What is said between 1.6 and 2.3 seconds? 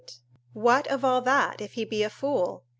if he be a